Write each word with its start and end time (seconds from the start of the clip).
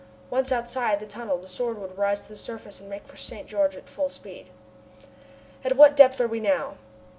Once 0.31 0.51
outside 0.51 0.99
the 0.99 1.05
tunnel 1.05 1.37
the 1.37 1.47
Sword 1.47 1.77
would 1.79 1.95
rise 1.95 2.21
to 2.21 2.29
the 2.29 2.35
surface 2.35 2.81
and 2.81 2.89
make 2.89 3.05
for 3.07 3.17
St. 3.17 3.45
George 3.47 3.75
at 3.75 3.87
full 3.87 4.09
speed. 4.09 4.49
"At 5.63 5.77
what 5.77 5.95
depth 5.95 6.19
are 6.19 6.27
we 6.27 6.39
now?" 6.39 6.77